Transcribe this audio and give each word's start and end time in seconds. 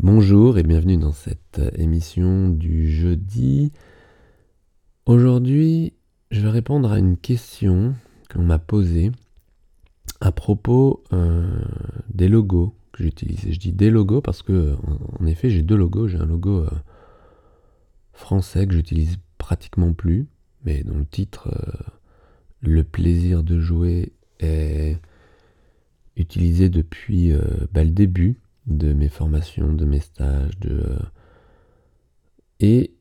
Bonjour 0.00 0.58
et 0.58 0.62
bienvenue 0.62 0.96
dans 0.96 1.10
cette 1.10 1.60
émission 1.76 2.50
du 2.50 2.88
jeudi. 2.88 3.72
Aujourd'hui, 5.06 5.92
je 6.30 6.40
vais 6.40 6.50
répondre 6.50 6.92
à 6.92 7.00
une 7.00 7.16
question 7.16 7.96
qu'on 8.32 8.44
m'a 8.44 8.60
posée 8.60 9.10
à 10.20 10.30
propos 10.30 11.02
euh, 11.12 11.64
des 12.14 12.28
logos 12.28 12.76
que 12.92 13.02
j'utilise. 13.02 13.50
Je 13.50 13.58
dis 13.58 13.72
des 13.72 13.90
logos 13.90 14.20
parce 14.20 14.44
que, 14.44 14.76
en, 15.18 15.26
effet, 15.26 15.50
j'ai 15.50 15.62
deux 15.62 15.76
logos. 15.76 16.06
J'ai 16.06 16.18
un 16.18 16.26
logo 16.26 16.60
euh, 16.60 16.70
français 18.12 18.68
que 18.68 18.74
j'utilise 18.74 19.16
pratiquement 19.36 19.92
plus, 19.94 20.28
mais 20.64 20.84
dont 20.84 20.98
le 20.98 21.06
titre 21.06 21.48
euh, 21.48 21.90
Le 22.60 22.84
plaisir 22.84 23.42
de 23.42 23.58
jouer 23.58 24.12
est 24.38 24.96
utilisé 26.14 26.68
depuis 26.68 27.32
bah, 27.72 27.82
le 27.82 27.90
début 27.90 28.38
de 28.68 28.92
mes 28.92 29.08
formations, 29.08 29.72
de 29.72 29.84
mes 29.84 30.00
stages, 30.00 30.58
de 30.60 30.82
euh, 30.86 30.98
et 32.60 32.94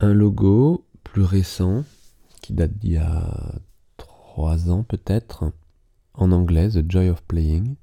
un 0.00 0.14
logo 0.14 0.86
plus 1.04 1.22
récent 1.22 1.84
qui 2.40 2.54
date 2.54 2.76
d'il 2.78 2.92
y 2.92 2.96
a 2.96 3.54
trois 3.96 4.70
ans 4.70 4.82
peut-être 4.82 5.52
en 6.14 6.32
anglais, 6.32 6.70
The 6.70 6.90
Joy 6.90 7.08
of 7.08 7.22
Playing. 7.22 7.76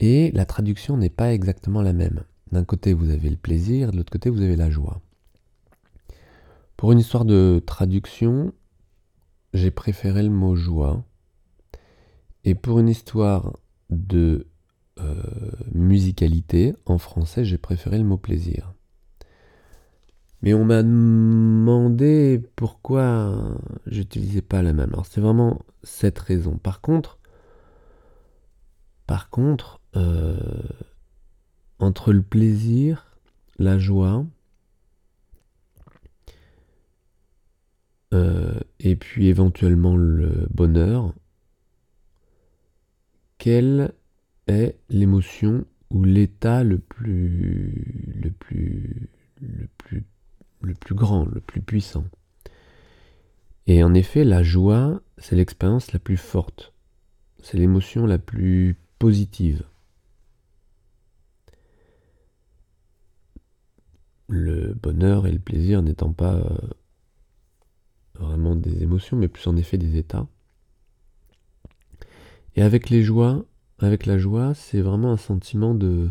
Et 0.00 0.30
la 0.32 0.46
traduction 0.46 0.96
n'est 0.96 1.10
pas 1.10 1.32
exactement 1.32 1.82
la 1.82 1.92
même. 1.92 2.24
D'un 2.52 2.64
côté 2.64 2.94
vous 2.94 3.10
avez 3.10 3.30
le 3.30 3.36
plaisir, 3.36 3.92
de 3.92 3.98
l'autre 3.98 4.12
côté 4.12 4.30
vous 4.30 4.42
avez 4.42 4.56
la 4.56 4.70
joie. 4.70 5.00
Pour 6.76 6.92
une 6.92 6.98
histoire 6.98 7.24
de 7.24 7.62
traduction, 7.64 8.54
j'ai 9.52 9.70
préféré 9.70 10.22
le 10.22 10.30
mot 10.30 10.56
joie. 10.56 11.04
Et 12.44 12.54
pour 12.54 12.78
une 12.78 12.88
histoire 12.88 13.58
de 13.90 14.46
euh, 15.04 15.22
musicalité, 15.72 16.74
en 16.86 16.98
français, 16.98 17.44
j'ai 17.44 17.58
préféré 17.58 17.98
le 17.98 18.04
mot 18.04 18.16
plaisir. 18.16 18.74
Mais 20.42 20.54
on 20.54 20.64
m'a 20.64 20.82
demandé 20.82 22.42
pourquoi 22.56 23.58
j'utilisais 23.86 24.42
pas 24.42 24.62
la 24.62 24.72
même. 24.72 24.90
Alors 24.92 25.06
c'est 25.06 25.20
vraiment 25.20 25.60
cette 25.82 26.18
raison. 26.18 26.56
Par 26.56 26.80
contre, 26.80 27.18
par 29.06 29.28
contre, 29.28 29.80
euh, 29.96 30.38
entre 31.78 32.12
le 32.12 32.22
plaisir, 32.22 33.18
la 33.58 33.78
joie, 33.78 34.24
euh, 38.14 38.58
et 38.78 38.96
puis 38.96 39.28
éventuellement 39.28 39.96
le 39.96 40.46
bonheur, 40.50 41.12
quel 43.38 43.92
l'émotion 44.88 45.64
ou 45.90 46.04
l'état 46.04 46.62
le 46.62 46.78
plus, 46.78 48.14
le 48.22 48.30
plus, 48.30 49.08
le 49.40 49.68
plus, 49.78 50.04
le 50.62 50.74
plus 50.74 50.94
grand, 50.94 51.24
le 51.24 51.40
plus 51.40 51.60
puissant. 51.60 52.04
Et 53.66 53.82
en 53.82 53.94
effet, 53.94 54.24
la 54.24 54.42
joie, 54.42 55.00
c'est 55.18 55.36
l'expérience 55.36 55.92
la 55.92 55.98
plus 55.98 56.16
forte. 56.16 56.72
C'est 57.42 57.58
l'émotion 57.58 58.06
la 58.06 58.18
plus 58.18 58.76
positive. 58.98 59.62
Le 64.28 64.74
bonheur 64.74 65.26
et 65.26 65.32
le 65.32 65.38
plaisir 65.38 65.82
n'étant 65.82 66.12
pas 66.12 66.34
euh, 66.34 66.58
vraiment 68.14 68.54
des 68.54 68.82
émotions, 68.82 69.16
mais 69.16 69.28
plus 69.28 69.46
en 69.46 69.56
effet 69.56 69.78
des 69.78 69.96
états. 69.96 70.28
Et 72.56 72.62
avec 72.62 72.90
les 72.90 73.02
joies, 73.02 73.44
avec 73.86 74.06
la 74.06 74.18
joie, 74.18 74.54
c'est 74.54 74.80
vraiment 74.80 75.12
un 75.12 75.16
sentiment 75.16 75.74
de, 75.74 76.10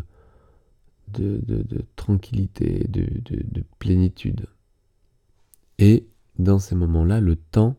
de, 1.08 1.84
tranquillité, 1.96 2.86
de, 2.88 3.06
de, 3.24 3.64
plénitude. 3.78 4.46
Et 5.78 6.06
dans 6.38 6.58
ces 6.58 6.74
moments-là, 6.74 7.20
le 7.20 7.36
temps 7.36 7.76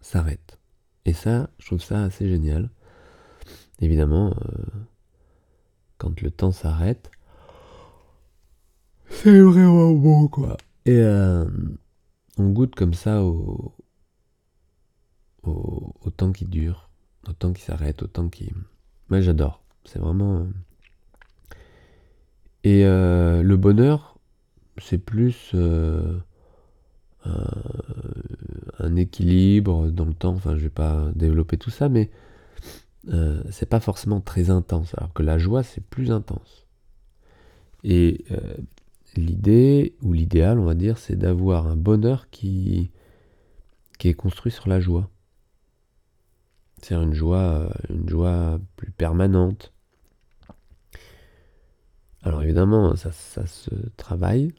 s'arrête. 0.00 0.58
Et 1.04 1.12
ça, 1.12 1.50
je 1.58 1.66
trouve 1.66 1.82
ça 1.82 2.02
assez 2.02 2.28
génial. 2.28 2.70
Évidemment, 3.80 4.30
euh, 4.30 4.64
quand 5.98 6.20
le 6.20 6.30
temps 6.30 6.52
s'arrête, 6.52 7.10
c'est 9.10 9.40
vraiment 9.40 9.92
beau, 9.92 10.28
quoi. 10.28 10.56
Et 10.86 10.96
euh, 10.98 11.46
on 12.38 12.50
goûte 12.50 12.74
comme 12.74 12.94
ça 12.94 13.22
au, 13.22 13.74
au 15.42 16.10
temps 16.16 16.32
qui 16.32 16.46
dure 16.46 16.83
autant 17.28 17.52
qu'il 17.52 17.64
s'arrête, 17.64 18.02
autant 18.02 18.28
qu'il... 18.28 18.52
Moi 19.08 19.20
j'adore, 19.20 19.62
c'est 19.84 19.98
vraiment... 19.98 20.38
Euh, 20.38 20.44
et 22.64 22.84
euh, 22.84 23.42
le 23.42 23.56
bonheur, 23.56 24.18
c'est 24.78 24.98
plus 24.98 25.50
euh, 25.54 26.18
un, 28.78 28.96
équilibre 28.96 29.90
dans 29.90 30.06
le 30.06 30.14
temps, 30.14 30.34
enfin 30.34 30.56
je 30.56 30.62
vais 30.62 30.70
pas 30.70 31.10
développer 31.14 31.58
tout 31.58 31.70
ça, 31.70 31.88
mais 31.88 32.10
c'est 33.50 33.68
pas 33.68 33.80
forcément 33.80 34.22
très 34.22 34.48
intense, 34.48 34.94
alors 34.96 35.12
que 35.12 35.22
la 35.22 35.36
joie 35.36 35.62
c'est 35.62 35.84
plus 35.84 36.10
intense. 36.10 36.66
Et 37.84 38.24
l'idée, 39.14 39.94
ou 40.00 40.14
l'idéal 40.14 40.58
on 40.58 40.64
va 40.64 40.74
dire, 40.74 40.96
c'est 40.96 41.16
d'avoir 41.16 41.66
un 41.66 41.76
bonheur 41.76 42.30
qui, 42.30 42.90
qui 43.98 44.08
est 44.08 44.14
construit 44.14 44.52
sur 44.52 44.70
la 44.70 44.80
joie 44.80 45.10
c'est 46.84 46.94
une 46.94 47.14
joie, 47.14 47.70
plus 48.76 48.90
permanente. 48.90 49.72
Alors 52.22 52.42
évidemment, 52.42 52.94
ça, 52.96 53.10
se 53.10 53.70
travaille 53.96 54.52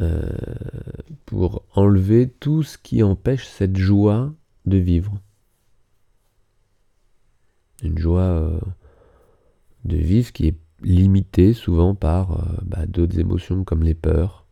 euh, 0.00 0.30
pour 1.26 1.64
enlever 1.74 2.28
tout 2.28 2.62
ce 2.62 2.78
qui 2.78 3.02
empêche 3.02 3.46
cette 3.48 3.76
joie 3.76 4.32
de 4.64 4.76
vivre. 4.76 5.20
Une 7.82 7.98
joie 7.98 8.20
euh, 8.20 8.60
de 9.84 9.96
vivre 9.96 10.32
qui 10.32 10.46
est 10.46 10.58
limitée 10.82 11.52
souvent 11.52 11.96
par 11.96 12.32
euh, 12.32 12.56
bah, 12.62 12.86
d'autres 12.86 13.18
émotions 13.18 13.64
comme 13.64 13.82
les 13.82 13.94
peurs, 13.94 14.46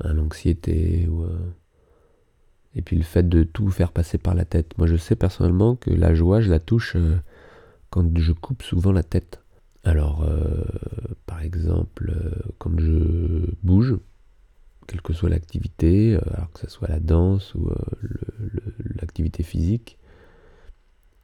l'anxiété 0.00 1.08
ou 1.08 1.26
et 2.76 2.82
puis 2.82 2.96
le 2.96 3.02
fait 3.02 3.28
de 3.28 3.42
tout 3.42 3.70
faire 3.70 3.92
passer 3.92 4.18
par 4.18 4.34
la 4.34 4.44
tête. 4.44 4.76
Moi 4.78 4.86
je 4.86 4.96
sais 4.96 5.16
personnellement 5.16 5.76
que 5.76 5.90
la 5.90 6.14
joie, 6.14 6.40
je 6.40 6.50
la 6.50 6.58
touche 6.58 6.96
euh, 6.96 7.16
quand 7.90 8.18
je 8.18 8.32
coupe 8.32 8.62
souvent 8.62 8.92
la 8.92 9.02
tête. 9.02 9.40
Alors 9.84 10.24
euh, 10.24 10.64
par 11.26 11.42
exemple, 11.42 12.12
euh, 12.16 12.52
quand 12.58 12.78
je 12.78 13.50
bouge, 13.62 13.96
quelle 14.86 15.02
que 15.02 15.12
soit 15.12 15.30
l'activité, 15.30 16.18
alors 16.34 16.50
que 16.52 16.60
ce 16.60 16.68
soit 16.68 16.88
la 16.88 17.00
danse 17.00 17.54
ou 17.54 17.70
l'activité 19.00 19.42
physique, 19.42 19.96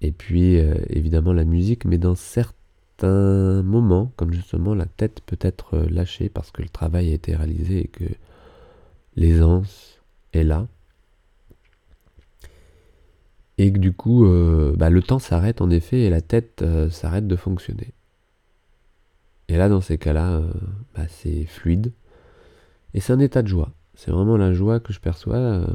et 0.00 0.12
puis 0.12 0.54
évidemment 0.88 1.34
la 1.34 1.44
musique, 1.44 1.84
mais 1.84 1.98
dans 1.98 2.14
certains 2.14 3.62
moments, 3.62 4.14
comme 4.16 4.32
justement 4.32 4.74
la 4.74 4.86
tête 4.86 5.20
peut 5.26 5.38
être 5.42 5.76
lâchée 5.90 6.30
parce 6.30 6.50
que 6.50 6.62
le 6.62 6.70
travail 6.70 7.10
a 7.10 7.14
été 7.14 7.36
réalisé 7.36 7.80
et 7.80 7.88
que 7.88 8.04
l'aisance 9.14 10.00
est 10.32 10.44
là, 10.44 10.66
et 13.60 13.70
que 13.70 13.78
du 13.78 13.92
coup, 13.92 14.24
euh, 14.24 14.72
bah, 14.74 14.88
le 14.88 15.02
temps 15.02 15.18
s'arrête 15.18 15.60
en 15.60 15.68
effet 15.68 16.00
et 16.00 16.08
la 16.08 16.22
tête 16.22 16.62
euh, 16.62 16.88
s'arrête 16.88 17.26
de 17.26 17.36
fonctionner. 17.36 17.92
Et 19.48 19.58
là, 19.58 19.68
dans 19.68 19.82
ces 19.82 19.98
cas-là, 19.98 20.30
euh, 20.30 20.50
bah, 20.96 21.02
c'est 21.08 21.44
fluide. 21.44 21.92
Et 22.94 23.00
c'est 23.00 23.12
un 23.12 23.18
état 23.18 23.42
de 23.42 23.48
joie. 23.48 23.70
C'est 23.94 24.12
vraiment 24.12 24.38
la 24.38 24.54
joie 24.54 24.80
que 24.80 24.94
je 24.94 25.00
perçois. 25.00 25.66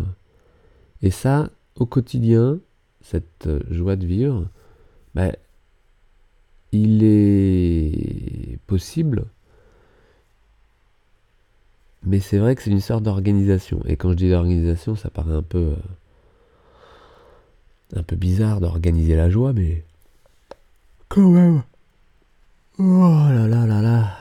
et 1.03 1.12
ça, 1.12 1.51
au 1.75 1.85
quotidien, 1.85 2.57
cette 3.01 3.47
joie 3.69 3.96
de 3.96 4.07
vivre, 4.07 4.50
bah, 5.13 5.31
il 6.72 7.03
est 7.03 8.58
possible. 8.66 9.26
Mais 12.03 12.20
c'est 12.20 12.40
vrai 12.40 12.55
que 12.55 12.64
c'est 12.64 12.72
une 12.72 12.79
sorte 12.79 13.03
d'organisation. 13.03 13.79
Et 13.85 13.96
quand 13.96 14.09
je 14.09 14.16
dis 14.16 14.29
d'organisation, 14.31 14.96
ça 14.96 15.11
paraît 15.11 15.35
un 15.35 15.43
peu 15.43 15.76
un 17.97 18.03
peu 18.03 18.16
bizarre 18.16 18.62
d'organiser 18.62 19.16
la 19.16 19.30
joie, 19.30 19.53
mais 19.53 19.84
quand 21.09 21.30
même. 21.30 21.64
Oh 22.78 22.84
là 22.84 23.47
là 23.47 23.66
là 23.66 23.82
là. 23.82 24.18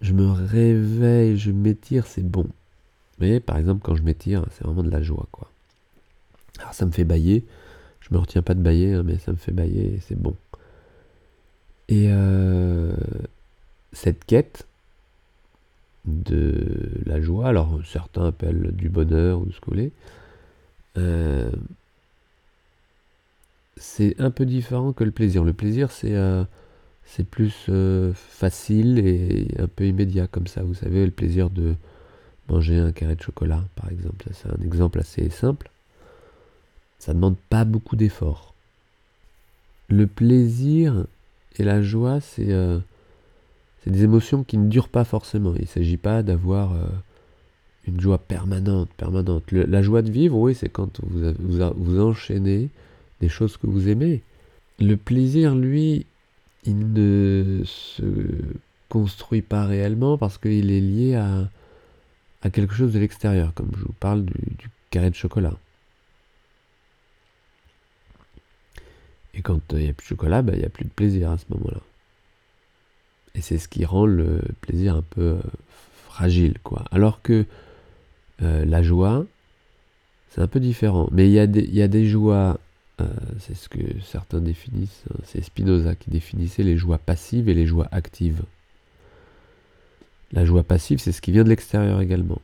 Je 0.00 0.12
me 0.12 0.30
réveille, 0.30 1.36
je 1.36 1.50
m'étire, 1.50 2.06
c'est 2.06 2.22
bon. 2.22 2.46
Mais 3.18 3.40
par 3.40 3.58
exemple, 3.58 3.80
quand 3.82 3.94
je 3.94 4.02
m'étire, 4.02 4.44
c'est 4.52 4.64
vraiment 4.64 4.82
de 4.82 4.90
la 4.90 5.02
joie, 5.02 5.26
quoi. 5.32 5.50
Alors 6.58 6.74
ça 6.74 6.86
me 6.86 6.92
fait 6.92 7.04
bailler. 7.04 7.44
Je 8.00 8.14
me 8.14 8.18
retiens 8.18 8.42
pas 8.42 8.54
de 8.54 8.62
bailler, 8.62 8.94
hein, 8.94 9.02
mais 9.04 9.18
ça 9.18 9.32
me 9.32 9.36
fait 9.36 9.52
bailler, 9.52 10.00
c'est 10.06 10.18
bon. 10.18 10.34
Et 11.88 12.06
euh, 12.10 12.94
cette 13.92 14.24
quête 14.24 14.66
de 16.04 16.90
la 17.04 17.20
joie, 17.20 17.48
alors 17.48 17.80
certains 17.84 18.26
appellent 18.26 18.70
du 18.72 18.88
bonheur 18.88 19.40
ou 19.40 19.50
ce 19.50 19.60
que 19.60 19.66
vous 19.66 19.72
voulez, 19.72 19.92
euh, 20.96 21.50
c'est 23.80 24.20
un 24.20 24.30
peu 24.30 24.46
différent 24.46 24.92
que 24.92 25.04
le 25.04 25.10
plaisir. 25.10 25.44
Le 25.44 25.52
plaisir, 25.52 25.90
c'est 25.90 26.14
euh, 26.14 26.44
plus 27.30 27.66
euh, 27.68 28.12
facile 28.14 28.98
et 28.98 29.48
un 29.58 29.66
peu 29.66 29.86
immédiat 29.86 30.26
comme 30.26 30.46
ça. 30.46 30.62
Vous 30.62 30.74
savez, 30.74 31.04
le 31.04 31.10
plaisir 31.10 31.50
de 31.50 31.74
manger 32.48 32.78
un 32.78 32.92
carré 32.92 33.14
de 33.14 33.22
chocolat, 33.22 33.64
par 33.76 33.90
exemple. 33.90 34.26
c'est 34.32 34.48
un 34.48 34.64
exemple 34.64 34.98
assez 35.00 35.28
simple. 35.30 35.70
Ça 36.98 37.12
ne 37.12 37.16
demande 37.16 37.36
pas 37.48 37.64
beaucoup 37.64 37.96
d'efforts. 37.96 38.54
Le 39.88 40.06
plaisir 40.06 41.06
et 41.56 41.64
la 41.64 41.82
joie, 41.82 42.20
c'est 42.20 42.52
euh, 42.52 42.78
des 43.86 44.04
émotions 44.04 44.44
qui 44.44 44.58
ne 44.58 44.68
durent 44.68 44.88
pas 44.88 45.04
forcément. 45.04 45.54
Il 45.54 45.62
ne 45.62 45.66
s'agit 45.66 45.96
pas 45.96 46.22
d'avoir 46.22 46.72
une 47.86 48.00
joie 48.00 48.18
permanente, 48.18 48.90
permanente. 48.96 49.50
la 49.52 49.82
joie 49.82 50.02
de 50.02 50.10
vivre, 50.10 50.36
oui, 50.36 50.54
c'est 50.54 50.68
quand 50.68 51.00
vous, 51.04 51.32
vous, 51.38 51.72
vous 51.76 52.00
enchaînez 52.00 52.68
des 53.20 53.28
choses 53.28 53.56
que 53.56 53.66
vous 53.66 53.88
aimez. 53.88 54.22
Le 54.78 54.96
plaisir, 54.96 55.54
lui, 55.54 56.06
il 56.64 56.92
ne 56.92 57.62
se 57.64 58.12
construit 58.88 59.42
pas 59.42 59.64
réellement 59.64 60.18
parce 60.18 60.38
qu'il 60.38 60.70
est 60.70 60.80
lié 60.80 61.14
à, 61.14 61.48
à, 62.42 62.50
quelque 62.50 62.74
chose 62.74 62.92
de 62.92 62.98
l'extérieur, 62.98 63.52
comme 63.54 63.70
je 63.76 63.84
vous 63.84 63.92
parle 63.92 64.24
du, 64.24 64.70
carré 64.90 65.10
de 65.10 65.14
chocolat. 65.14 65.54
Et 69.34 69.42
quand 69.42 69.60
il 69.72 69.78
n'y 69.78 69.88
a 69.88 69.92
plus 69.92 70.04
de 70.04 70.08
chocolat, 70.08 70.42
bah, 70.42 70.52
il 70.54 70.60
n'y 70.60 70.64
a 70.64 70.70
plus 70.70 70.84
de 70.84 70.90
plaisir 70.90 71.30
à 71.30 71.38
ce 71.38 71.44
moment-là. 71.50 71.80
Et 73.34 73.40
c'est 73.40 73.58
ce 73.58 73.68
qui 73.68 73.84
rend 73.84 74.06
le 74.06 74.40
plaisir 74.62 74.96
un 74.96 75.02
peu 75.02 75.20
euh, 75.20 75.40
fragile, 75.92 76.58
quoi. 76.62 76.84
Alors 76.90 77.22
que 77.22 77.44
euh, 78.42 78.64
la 78.64 78.82
joie, 78.82 79.26
c'est 80.30 80.40
un 80.40 80.46
peu 80.48 80.60
différent. 80.60 81.08
Mais 81.12 81.28
il 81.28 81.32
y, 81.32 81.74
y 81.76 81.82
a 81.82 81.88
des 81.88 82.06
joies 82.06 82.58
euh, 83.00 83.06
c'est 83.38 83.54
ce 83.54 83.68
que 83.68 83.78
certains 84.02 84.40
définissent, 84.40 85.04
hein. 85.10 85.18
c'est 85.24 85.42
Spinoza 85.42 85.94
qui 85.94 86.10
définissait 86.10 86.64
les 86.64 86.76
joies 86.76 86.98
passives 86.98 87.48
et 87.48 87.54
les 87.54 87.66
joies 87.66 87.88
actives. 87.92 88.42
La 90.32 90.44
joie 90.44 90.62
passive, 90.62 90.98
c'est 90.98 91.12
ce 91.12 91.20
qui 91.20 91.32
vient 91.32 91.44
de 91.44 91.48
l'extérieur 91.48 92.00
également. 92.00 92.42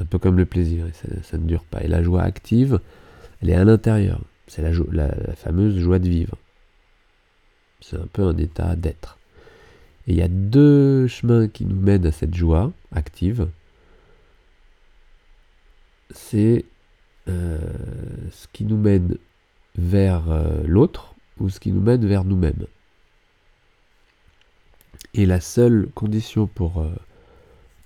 Un 0.00 0.04
peu 0.04 0.18
comme 0.18 0.36
le 0.36 0.46
plaisir, 0.46 0.86
ça, 1.22 1.38
ne 1.38 1.46
dure 1.46 1.64
pas. 1.64 1.82
Et 1.82 1.88
la 1.88 2.02
joie 2.02 2.22
active, 2.22 2.80
elle 3.40 3.50
est 3.50 3.54
à 3.54 3.64
l'intérieur. 3.64 4.20
C'est 4.46 4.62
la, 4.62 5.08
fameuse 5.36 5.78
joie 5.78 5.98
de 5.98 6.08
vivre. 6.08 6.36
C'est 7.80 7.96
un 7.96 8.06
peu 8.12 8.22
un 8.22 8.36
état 8.36 8.74
d'être. 8.76 9.18
Et 10.06 10.12
il 10.12 10.16
y 10.16 10.22
a 10.22 10.28
deux 10.28 11.06
chemins 11.08 11.48
qui 11.48 11.64
nous 11.64 11.80
mènent 11.80 12.06
à 12.06 12.12
cette 12.12 12.34
joie 12.34 12.72
active. 12.92 13.48
C'est 16.10 16.64
euh, 17.28 17.58
ce 18.30 18.46
qui 18.52 18.64
nous 18.64 18.76
mène 18.76 19.16
vers 19.76 20.30
euh, 20.30 20.62
l'autre 20.66 21.14
ou 21.38 21.48
ce 21.48 21.60
qui 21.60 21.70
nous 21.70 21.80
mène 21.80 22.06
vers 22.06 22.24
nous-mêmes. 22.24 22.66
Et 25.14 25.26
la 25.26 25.40
seule 25.40 25.88
condition 25.94 26.46
pour 26.46 26.80
euh, 26.80 26.90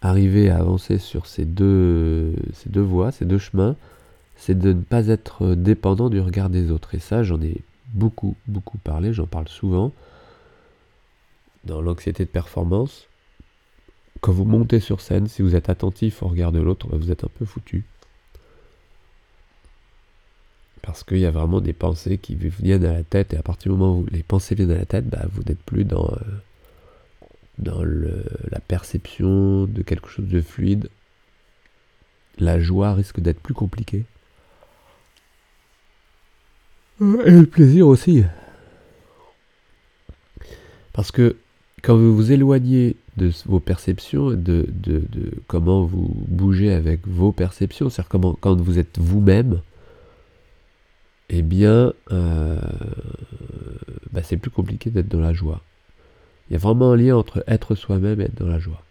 arriver 0.00 0.48
à 0.48 0.58
avancer 0.58 0.98
sur 0.98 1.26
ces 1.26 1.44
deux, 1.44 2.34
ces 2.52 2.70
deux 2.70 2.80
voies, 2.80 3.12
ces 3.12 3.24
deux 3.24 3.38
chemins, 3.38 3.76
c'est 4.36 4.58
de 4.58 4.72
ne 4.72 4.82
pas 4.82 5.08
être 5.08 5.54
dépendant 5.54 6.08
du 6.08 6.20
regard 6.20 6.50
des 6.50 6.70
autres. 6.70 6.94
Et 6.94 6.98
ça, 6.98 7.22
j'en 7.22 7.40
ai 7.40 7.62
beaucoup, 7.88 8.36
beaucoup 8.46 8.78
parlé, 8.78 9.12
j'en 9.12 9.26
parle 9.26 9.48
souvent. 9.48 9.92
Dans 11.64 11.82
l'anxiété 11.82 12.24
de 12.24 12.30
performance, 12.30 13.08
quand 14.20 14.32
vous 14.32 14.44
montez 14.44 14.80
sur 14.80 15.00
scène, 15.00 15.26
si 15.26 15.42
vous 15.42 15.56
êtes 15.56 15.68
attentif 15.68 16.22
au 16.22 16.28
regard 16.28 16.52
de 16.52 16.60
l'autre, 16.60 16.88
vous 16.96 17.10
êtes 17.10 17.24
un 17.24 17.30
peu 17.38 17.44
foutu. 17.44 17.84
Parce 20.86 21.02
qu'il 21.02 21.18
y 21.18 21.26
a 21.26 21.32
vraiment 21.32 21.60
des 21.60 21.72
pensées 21.72 22.16
qui 22.16 22.36
viennent 22.36 22.84
à 22.84 22.92
la 22.92 23.02
tête, 23.02 23.34
et 23.34 23.36
à 23.36 23.42
partir 23.42 23.72
du 23.72 23.78
moment 23.78 23.98
où 23.98 24.06
les 24.12 24.22
pensées 24.22 24.54
viennent 24.54 24.70
à 24.70 24.78
la 24.78 24.84
tête, 24.86 25.08
bah, 25.08 25.26
vous 25.32 25.42
n'êtes 25.42 25.60
plus 25.62 25.82
dans, 25.84 26.08
euh, 26.08 26.18
dans 27.58 27.82
la 27.82 28.60
perception 28.60 29.66
de 29.66 29.82
quelque 29.82 30.08
chose 30.08 30.28
de 30.28 30.40
fluide. 30.40 30.88
La 32.38 32.60
joie 32.60 32.94
risque 32.94 33.18
d'être 33.18 33.40
plus 33.40 33.52
compliquée. 33.52 34.04
Et 37.00 37.30
le 37.30 37.46
plaisir 37.46 37.88
aussi. 37.88 38.22
Parce 40.92 41.10
que 41.10 41.36
quand 41.82 41.96
vous 41.96 42.14
vous 42.14 42.30
éloignez 42.30 42.94
de 43.16 43.32
vos 43.46 43.60
perceptions, 43.60 44.30
de, 44.30 44.36
de, 44.68 45.02
de 45.10 45.32
comment 45.48 45.84
vous 45.84 46.14
bougez 46.28 46.72
avec 46.72 47.08
vos 47.08 47.32
perceptions, 47.32 47.90
c'est-à-dire 47.90 48.36
quand 48.40 48.60
vous 48.60 48.78
êtes 48.78 48.98
vous-même, 48.98 49.62
eh 51.28 51.42
bien, 51.42 51.92
euh, 52.12 52.60
bah, 54.12 54.22
c'est 54.22 54.36
plus 54.36 54.50
compliqué 54.50 54.90
d'être 54.90 55.08
dans 55.08 55.20
la 55.20 55.32
joie. 55.32 55.62
Il 56.48 56.52
y 56.52 56.56
a 56.56 56.58
vraiment 56.58 56.92
un 56.92 56.96
lien 56.96 57.16
entre 57.16 57.42
être 57.48 57.74
soi-même 57.74 58.20
et 58.20 58.24
être 58.24 58.36
dans 58.36 58.46
la 58.48 58.58
joie. 58.58 58.82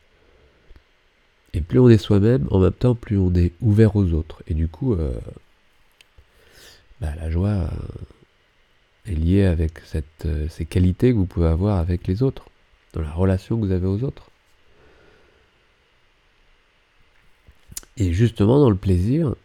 Et 1.54 1.62
plus 1.62 1.80
on 1.80 1.88
est 1.88 1.98
soi-même, 1.98 2.48
en 2.52 2.60
même 2.60 2.74
temps, 2.74 2.96
plus 2.96 3.18
on 3.18 3.34
est 3.34 3.54
ouvert 3.62 3.96
aux 3.96 4.12
autres. 4.12 4.44
Et 4.48 4.54
du 4.54 4.68
coup, 4.68 4.94
euh, 4.94 5.14
bah, 7.00 7.16
la 7.16 7.30
joie 7.30 7.48
euh, 7.48 7.70
est 9.06 9.16
liée 9.16 9.46
avec 9.46 9.80
ces 9.86 10.66
qualités 10.66 11.12
que 11.12 11.18
vous 11.18 11.26
pouvez 11.26 11.48
avoir 11.48 11.80
avec 11.80 12.08
les 12.08 12.24
autres, 12.24 12.50
dans 12.92 13.02
la 13.02 13.12
relation 13.12 13.56
que 13.58 13.66
vous 13.66 13.72
avez 13.72 13.88
aux 13.88 14.04
autres. 14.04 14.30
Et 17.98 18.12
justement, 18.12 18.60
dans 18.60 18.70
le 18.70 18.76
plaisir, 18.76 19.36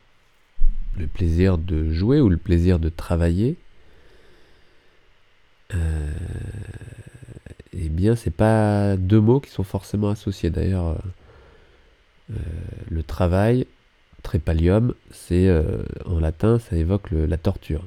le 1.00 1.06
plaisir 1.06 1.58
de 1.58 1.90
jouer 1.92 2.20
ou 2.20 2.28
le 2.28 2.36
plaisir 2.36 2.78
de 2.78 2.88
travailler, 2.88 3.56
euh, 5.74 6.10
eh 7.72 7.88
bien, 7.88 8.16
c'est 8.16 8.30
pas 8.30 8.96
deux 8.96 9.20
mots 9.20 9.40
qui 9.40 9.50
sont 9.50 9.64
forcément 9.64 10.10
associés. 10.10 10.50
D'ailleurs, 10.50 10.98
euh, 12.30 12.34
le 12.90 13.02
travail, 13.02 13.66
trépalium, 14.22 14.94
c'est 15.10 15.48
euh, 15.48 15.82
en 16.04 16.18
latin, 16.20 16.58
ça 16.58 16.76
évoque 16.76 17.10
la 17.10 17.36
torture. 17.36 17.84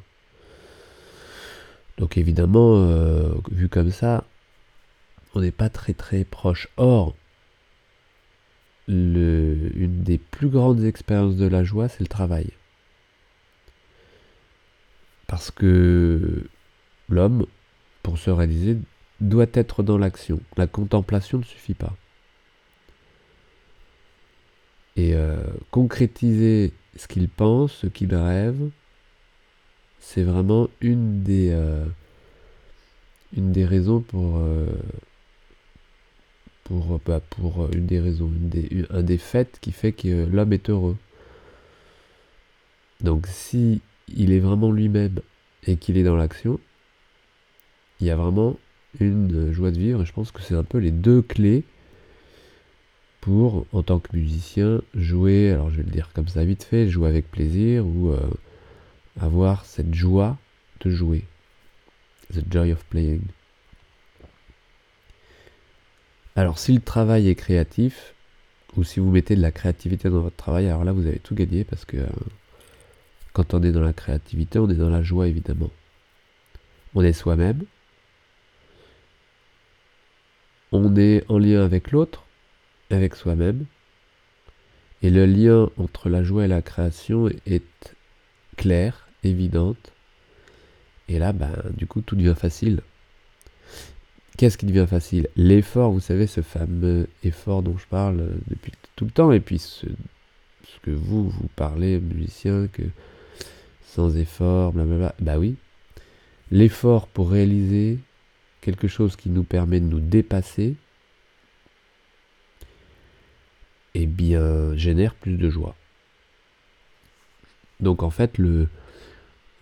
Donc 2.00 2.18
évidemment, 2.18 2.84
vu 3.52 3.70
comme 3.70 3.92
ça, 3.92 4.24
on 5.36 5.42
n'est 5.42 5.52
pas 5.52 5.70
très 5.70 5.94
très 5.94 6.24
proche. 6.24 6.68
Or, 6.78 7.16
le, 8.88 9.72
une 9.76 10.02
des 10.02 10.18
plus 10.18 10.50
grandes 10.50 10.84
expériences 10.84 11.36
de 11.36 11.48
la 11.48 11.64
joie, 11.64 11.90
c'est 11.90 12.02
le 12.02 12.08
travail. 12.08 12.50
Parce 15.28 15.52
que 15.52 16.44
l'homme, 17.10 17.46
pour 18.02 18.18
se 18.18 18.30
réaliser, 18.30 18.78
doit 19.22 19.48
être 19.54 19.84
dans 19.84 19.98
l'action. 19.98 20.40
La 20.58 20.68
contemplation 20.68 21.40
ne 21.40 21.44
suffit 21.44 21.74
pas. 21.74 21.96
Et 24.96 25.16
euh, 25.16 25.42
concrétiser 25.72 26.74
ce 26.96 27.08
qu'il 27.08 27.28
pense, 27.28 27.74
ce 27.74 27.88
qu'il 27.88 28.14
rêve, 28.14 28.70
c'est 30.00 30.24
vraiment 30.24 30.70
une 30.82 31.24
des, 31.24 31.50
euh, 31.52 31.86
une 33.36 33.52
des 33.52 33.66
raisons 33.66 34.02
pour, 34.02 34.38
euh, 34.38 34.68
pour, 36.64 37.00
bah, 37.06 37.22
pour 37.22 37.74
une 37.74 37.86
des 37.88 38.00
raisons, 38.00 38.30
des, 38.32 38.86
un 38.92 39.02
des 39.02 39.18
faits 39.18 39.58
qui 39.62 39.72
fait 39.72 39.94
que 39.94 40.26
l'homme 40.26 40.54
est 40.54 40.70
heureux. 40.70 40.98
Donc 43.02 43.28
si 43.28 43.82
il 44.08 44.32
est 44.32 44.40
vraiment 44.40 44.72
lui-même 44.72 45.20
et 45.66 45.78
qu'il 45.78 45.98
est 45.98 46.04
dans 46.04 46.16
l'action, 46.16 46.60
il 48.00 48.08
y 48.08 48.12
a 48.12 48.16
vraiment 48.16 48.58
une 49.00 49.52
joie 49.52 49.72
de 49.72 49.78
vivre 49.78 50.02
et 50.02 50.06
je 50.06 50.14
pense 50.14 50.32
que 50.32 50.42
c'est 50.42 50.56
un 50.56 50.64
peu 50.64 50.78
les 50.78 50.92
deux 50.92 51.22
clés 51.22 51.64
pour, 53.22 53.66
en 53.72 53.84
tant 53.84 54.00
que 54.00 54.16
musicien, 54.16 54.82
jouer, 54.94 55.52
alors 55.52 55.70
je 55.70 55.78
vais 55.78 55.84
le 55.84 55.92
dire 55.92 56.10
comme 56.14 56.28
ça 56.28 56.44
vite 56.44 56.64
fait, 56.64 56.90
jouer 56.90 57.08
avec 57.08 57.32
plaisir 57.32 57.86
ou 57.86 58.10
euh, 58.10 58.20
avoir 59.20 59.64
cette 59.66 59.94
joie 59.94 60.38
de 60.82 60.90
jouer. 60.90 61.24
The 62.34 62.44
joy 62.52 62.74
of 62.74 62.84
playing. 62.86 63.22
Alors 66.36 66.60
si 66.60 66.74
le 66.74 66.82
travail 66.82 67.30
est 67.30 67.36
créatif, 67.36 68.14
ou 68.76 68.84
si 68.84 69.00
vous 69.00 69.12
mettez 69.12 69.36
de 69.36 69.42
la 69.42 69.52
créativité 69.52 70.10
dans 70.10 70.20
votre 70.20 70.36
travail, 70.36 70.68
alors 70.68 70.84
là 70.84 70.92
vous 70.92 71.08
avez 71.08 71.20
tout 71.20 71.36
gagné 71.36 71.64
parce 71.64 71.86
que 71.86 71.98
euh, 71.98 72.08
quand 73.34 73.54
on 73.54 73.64
est 73.64 73.72
dans 73.72 73.82
la 73.82 73.94
créativité, 73.94 74.60
on 74.60 74.70
est 74.70 74.76
dans 74.76 74.90
la 74.90 75.04
joie 75.04 75.28
évidemment. 75.28 75.72
On 76.96 77.04
est 77.04 77.14
soi-même. 77.14 77.64
On 80.72 80.96
est 80.96 81.24
en 81.30 81.38
lien 81.38 81.64
avec 81.64 81.92
l'autre, 81.92 82.24
avec 82.90 83.16
soi-même. 83.16 83.66
Et 85.02 85.10
le 85.10 85.26
lien 85.26 85.70
entre 85.78 86.10
la 86.10 86.24
joie 86.24 86.46
et 86.46 86.48
la 86.48 86.62
création 86.62 87.28
est 87.46 87.96
clair, 88.56 89.08
évidente. 89.24 89.92
Et 91.10 91.20
là, 91.20 91.34
ben, 91.34 91.52
du 91.76 91.86
coup, 91.86 92.02
tout 92.02 92.16
devient 92.16 92.36
facile. 92.38 92.82
Qu'est-ce 94.38 94.58
qui 94.58 94.66
devient 94.66 94.88
facile? 94.90 95.28
L'effort, 95.36 95.92
vous 95.92 96.00
savez, 96.00 96.26
ce 96.26 96.42
fameux 96.42 97.08
effort 97.24 97.62
dont 97.62 97.78
je 97.78 97.86
parle 97.86 98.30
depuis 98.48 98.72
tout 98.96 99.06
le 99.06 99.12
temps, 99.12 99.32
et 99.32 99.40
puis 99.40 99.60
ce, 99.60 99.86
ce 99.86 100.80
que 100.82 100.92
vous, 100.92 101.30
vous 101.30 101.50
parlez, 101.56 102.00
musicien, 102.00 102.68
que 102.68 102.84
sans 103.94 104.18
effort, 104.18 104.74
blablabla. 104.74 105.14
Bah 105.20 105.38
oui. 105.38 105.56
L'effort 106.52 107.08
pour 107.08 107.30
réaliser 107.30 108.00
quelque 108.62 108.88
chose 108.88 109.16
qui 109.16 109.30
nous 109.30 109.44
permet 109.44 109.80
de 109.80 109.86
nous 109.86 110.00
dépasser, 110.00 110.76
eh 113.94 114.06
bien, 114.08 114.76
génère 114.76 115.14
plus 115.14 115.38
de 115.38 115.50
joie. 115.50 115.76
Donc 117.80 118.02
en 118.02 118.10
fait, 118.10 118.38
le, 118.38 118.68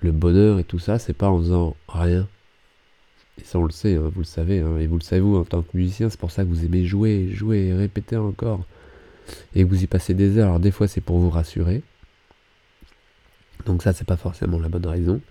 bonheur 0.02 0.60
et 0.60 0.64
tout 0.64 0.80
ça, 0.80 0.98
c'est 1.00 1.14
pas 1.14 1.30
en 1.30 1.40
faisant 1.40 1.76
rien. 1.90 2.28
Et 3.40 3.44
ça, 3.44 3.60
on 3.60 3.66
le 3.66 3.72
sait, 3.72 3.96
hein, 3.96 4.12
vous 4.14 4.22
le 4.22 4.26
savez, 4.26 4.60
hein, 4.60 4.78
et 4.78 4.88
vous 4.88 4.98
le 4.98 5.04
savez, 5.04 5.22
vous, 5.22 5.38
en 5.38 5.46
tant 5.46 5.62
que 5.62 5.76
musicien, 5.76 6.10
c'est 6.10 6.20
pour 6.20 6.32
ça 6.32 6.44
que 6.44 6.50
vous 6.50 6.64
aimez 6.66 6.86
jouer, 6.86 7.30
jouer, 7.34 7.74
répéter 7.74 8.18
encore, 8.18 8.66
et 9.56 9.64
que 9.64 9.70
vous 9.70 9.84
y 9.84 9.88
passez 9.88 10.14
des 10.14 10.38
heures. 10.38 10.50
Alors, 10.50 10.60
des 10.60 10.72
fois, 10.72 10.88
c'est 10.88 11.02
pour 11.02 11.18
vous 11.18 11.30
rassurer. 11.30 11.82
Donc, 13.66 13.84
ça, 13.84 13.94
c'est 13.94 14.08
pas 14.08 14.18
forcément 14.18 14.60
la 14.60 14.70
bonne 14.70 14.86
raison. 14.86 15.22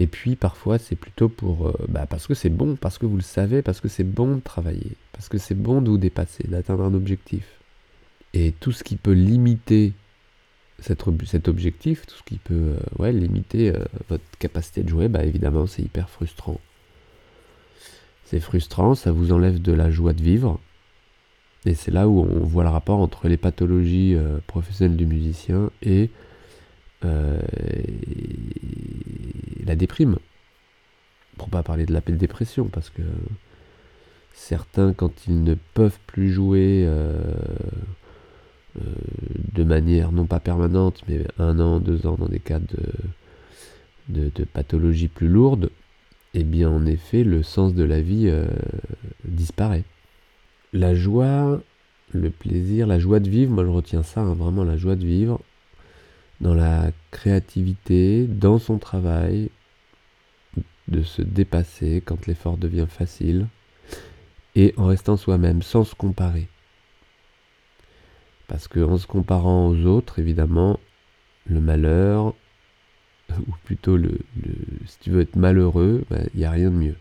Et 0.00 0.06
puis, 0.06 0.36
parfois, 0.36 0.78
c'est 0.78 0.94
plutôt 0.94 1.28
pour. 1.28 1.66
Euh, 1.66 1.74
bah, 1.88 2.06
parce 2.08 2.28
que 2.28 2.34
c'est 2.34 2.50
bon, 2.50 2.76
parce 2.76 2.98
que 2.98 3.06
vous 3.06 3.16
le 3.16 3.22
savez, 3.22 3.62
parce 3.62 3.80
que 3.80 3.88
c'est 3.88 4.04
bon 4.04 4.36
de 4.36 4.40
travailler, 4.40 4.92
parce 5.12 5.28
que 5.28 5.38
c'est 5.38 5.56
bon 5.56 5.82
de 5.82 5.90
vous 5.90 5.98
dépasser, 5.98 6.44
d'atteindre 6.46 6.84
un 6.84 6.94
objectif. 6.94 7.44
Et 8.32 8.52
tout 8.52 8.70
ce 8.70 8.84
qui 8.84 8.94
peut 8.94 9.12
limiter 9.12 9.92
cet, 10.78 11.08
objectif, 11.48 12.06
tout 12.06 12.14
ce 12.14 12.22
qui 12.22 12.38
peut 12.38 12.76
euh, 13.00 13.10
limiter 13.10 13.70
euh, 13.74 13.84
votre 14.08 14.22
capacité 14.38 14.84
de 14.84 14.88
jouer, 14.88 15.08
bah 15.08 15.24
évidemment 15.24 15.66
c'est 15.66 15.82
hyper 15.82 16.08
frustrant. 16.08 16.60
C'est 18.24 18.38
frustrant, 18.38 18.94
ça 18.94 19.10
vous 19.10 19.32
enlève 19.32 19.60
de 19.60 19.72
la 19.72 19.90
joie 19.90 20.12
de 20.12 20.22
vivre. 20.22 20.60
Et 21.66 21.74
c'est 21.74 21.90
là 21.90 22.06
où 22.06 22.20
on 22.20 22.44
voit 22.44 22.62
le 22.62 22.68
rapport 22.68 23.00
entre 23.00 23.26
les 23.26 23.36
pathologies 23.36 24.16
professionnelles 24.46 24.96
du 24.96 25.06
musicien 25.06 25.70
et, 25.82 26.10
la 27.02 27.40
déprime. 29.76 30.16
Pour 31.36 31.48
pas 31.48 31.62
parler 31.62 31.86
de 31.86 31.92
la 31.92 32.00
dépression, 32.00 32.64
parce 32.64 32.90
que 32.90 33.02
certains, 34.32 34.92
quand 34.92 35.26
ils 35.26 35.42
ne 35.42 35.54
peuvent 35.74 35.98
plus 36.06 36.32
jouer 36.32 36.84
euh, 36.86 37.12
de 39.54 39.64
manière 39.64 40.12
non 40.12 40.26
pas 40.26 40.40
permanente, 40.40 41.02
mais 41.08 41.24
un 41.38 41.58
an, 41.60 41.80
deux 41.80 42.06
ans 42.06 42.16
dans 42.18 42.28
des 42.28 42.40
cas 42.40 42.60
de, 44.08 44.30
de, 44.30 44.44
pathologie 44.44 45.08
plus 45.08 45.28
lourde, 45.28 45.70
eh 46.34 46.44
bien 46.44 46.70
en 46.70 46.86
effet 46.86 47.24
le 47.24 47.42
sens 47.42 47.74
de 47.74 47.84
la 47.84 48.00
vie 48.00 48.28
euh, 48.28 48.46
disparaît. 49.24 49.84
La 50.72 50.94
joie, 50.94 51.60
le 52.12 52.30
plaisir, 52.30 52.86
la 52.86 52.98
joie 52.98 53.20
de 53.20 53.28
vivre, 53.28 53.52
moi 53.52 53.64
je 53.64 53.70
retiens 53.70 54.02
ça, 54.02 54.20
hein, 54.20 54.34
vraiment 54.34 54.64
la 54.64 54.76
joie 54.76 54.96
de 54.96 55.04
vivre, 55.04 55.40
dans 56.40 56.54
la 56.54 56.90
créativité, 57.10 58.26
dans 58.26 58.58
son 58.58 58.78
travail, 58.78 59.50
de 60.88 61.02
se 61.02 61.22
dépasser 61.22 62.02
quand 62.04 62.26
l'effort 62.26 62.56
devient 62.56 62.86
facile, 62.88 63.46
et 64.54 64.74
en 64.76 64.86
restant 64.86 65.16
soi-même, 65.16 65.62
sans 65.62 65.84
se 65.84 65.94
comparer. 65.94 66.48
Parce 68.46 68.66
qu'en 68.66 68.96
se 68.96 69.06
comparant 69.06 69.68
aux 69.68 69.84
autres, 69.84 70.18
évidemment, 70.18 70.80
le 71.46 71.60
malheur, 71.60 72.34
ou 73.38 73.52
plutôt 73.64 73.96
le, 73.96 74.18
si 74.86 74.98
tu 75.00 75.10
veux 75.10 75.20
être 75.20 75.36
malheureux, 75.36 76.04
il 76.10 76.16
bah, 76.16 76.22
n'y 76.34 76.44
a 76.44 76.50
rien 76.50 76.70
de 76.70 76.76
mieux. 76.76 76.96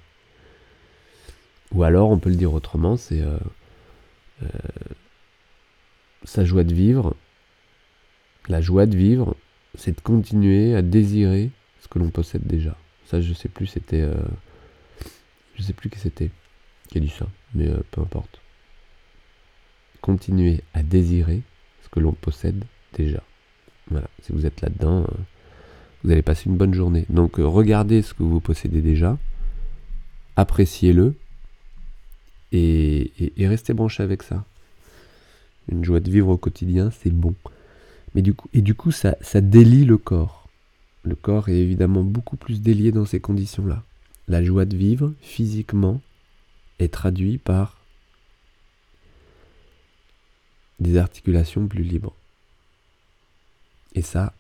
Ou 1.74 1.84
alors, 1.84 2.10
on 2.10 2.20
peut 2.20 2.30
le 2.30 2.36
dire 2.36 2.54
autrement, 2.54 2.98
c'est 2.98 3.22
euh, 3.22 3.38
euh, 4.44 4.48
sa 6.24 6.46
joie 6.46 6.64
de 6.64 6.74
vivre. 6.74 7.16
La 8.50 8.62
joie 8.62 8.86
de 8.86 8.96
vivre, 8.96 9.36
c'est 9.76 9.96
de 9.96 10.02
continuer 10.02 10.76
à 10.76 10.82
désirer 10.82 11.52
ce 11.82 11.88
que 11.88 12.00
l'on 12.00 12.10
possède 12.10 12.46
déjà. 12.46 12.78
Ça, 13.06 13.22
je 13.22 13.34
sais 13.34 13.50
plus, 13.50 13.68
c'était. 13.68 14.02
Euh, 14.02 14.16
je 15.56 15.64
sais 15.64 15.74
plus 15.74 15.90
qui 15.90 16.00
c'était 16.00 16.30
qui 16.88 16.98
a 16.98 17.02
dit 17.02 17.10
ça, 17.10 17.28
mais 17.54 17.68
peu 17.92 18.02
importe 18.02 18.40
continuer 20.08 20.62
à 20.74 20.84
désirer 20.84 21.42
ce 21.84 21.90
que 21.90 22.00
l'on 22.00 22.14
possède 22.14 22.64
déjà. 22.94 23.22
Voilà, 23.92 24.08
si 24.22 24.32
vous 24.32 24.46
êtes 24.46 24.62
là-dedans, 24.62 25.02
euh, 25.02 25.18
vous 26.04 26.12
allez 26.12 26.22
passer 26.22 26.50
une 26.50 26.56
bonne 26.56 26.74
journée. 26.74 27.06
Donc 27.10 27.40
euh, 27.40 27.46
regardez 27.46 28.02
ce 28.02 28.14
que 28.14 28.24
vous 28.24 28.40
possédez 28.40 28.82
déjà, 28.82 29.18
appréciez-le 30.38 31.14
et, 32.54 33.12
restez 33.40 33.74
branché 33.74 34.02
avec 34.02 34.24
ça. 34.24 34.46
Une 35.70 35.84
joie 35.84 36.00
de 36.00 36.10
vivre 36.10 36.30
au 36.30 36.38
quotidien, 36.38 36.90
c'est 36.92 37.12
bon. 37.12 37.36
Et 38.16 38.62
du 38.62 38.74
coup, 38.74 38.92
ça, 38.92 39.16
ça 39.22 39.42
délie 39.42 39.86
le 39.86 39.98
corps. 39.98 40.48
Le 41.04 41.16
corps 41.16 41.50
est 41.50 41.58
évidemment 41.58 42.04
beaucoup 42.04 42.36
plus 42.36 42.62
délié 42.62 42.92
dans 42.92 43.06
ces 43.06 43.20
conditions-là. 43.20 43.84
La 44.28 44.44
joie 44.44 44.66
de 44.66 44.76
vivre 44.76 45.14
physiquement 45.22 46.02
est 46.80 46.94
traduite 46.94 47.42
par 47.44 47.78
des 50.80 50.98
articulations 50.98 51.68
plus 51.68 51.84
libres. 51.84 52.14
Et 53.94 54.02
ça, 54.02 54.34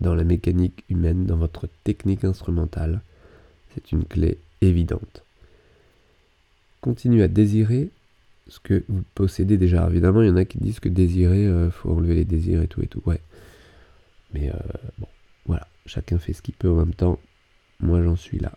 dans 0.00 0.14
la 0.14 0.24
mécanique 0.24 0.84
humaine, 0.88 1.26
dans 1.26 1.36
votre 1.36 1.68
technique 1.84 2.24
instrumentale, 2.24 3.00
c'est 3.74 3.92
une 3.92 4.04
clé 4.04 4.38
évidente. 4.60 5.24
Continuez 6.80 7.22
à 7.22 7.28
désirer 7.28 7.90
ce 8.50 8.60
que 8.60 8.84
vous 8.88 9.02
possédez 9.14 9.56
déjà. 9.56 9.88
Évidemment, 9.88 10.22
il 10.22 10.28
y 10.28 10.30
en 10.30 10.36
a 10.36 10.44
qui 10.44 10.58
disent 10.58 10.80
que 10.80 10.88
désirer, 10.88 11.46
euh, 11.46 11.70
faut 11.70 11.90
enlever 11.90 12.16
les 12.16 12.24
désirs 12.24 12.62
et 12.62 12.66
tout 12.66 12.82
et 12.82 12.86
tout. 12.86 13.02
Ouais. 13.06 13.20
Mais 14.34 14.50
euh, 14.50 14.58
bon, 14.98 15.06
voilà, 15.46 15.66
chacun 15.86 16.18
fait 16.18 16.32
ce 16.32 16.42
qu'il 16.42 16.54
peut 16.54 16.68
en 16.68 16.76
même 16.76 16.94
temps. 16.94 17.18
Moi, 17.78 18.02
j'en 18.02 18.16
suis 18.16 18.38
là. 18.38 18.52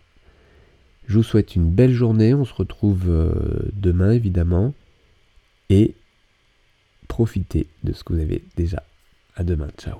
Je 1.06 1.16
vous 1.16 1.22
souhaite 1.22 1.54
une 1.54 1.70
belle 1.70 1.92
journée. 1.92 2.34
On 2.34 2.44
se 2.44 2.54
retrouve 2.54 3.04
euh, 3.08 3.70
demain, 3.72 4.10
évidemment. 4.10 4.74
Et 5.70 5.94
profitez 7.08 7.68
de 7.84 7.92
ce 7.92 8.04
que 8.04 8.12
vous 8.12 8.20
avez 8.20 8.42
déjà. 8.56 8.82
À 9.36 9.44
demain. 9.44 9.68
Ciao. 9.78 9.98